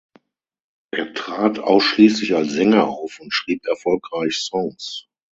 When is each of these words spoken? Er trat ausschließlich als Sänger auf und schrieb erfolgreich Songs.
Er 0.89 1.13
trat 1.13 1.59
ausschließlich 1.59 2.33
als 2.33 2.53
Sänger 2.53 2.87
auf 2.87 3.19
und 3.19 3.31
schrieb 3.35 3.63
erfolgreich 3.67 4.37
Songs. 4.39 5.05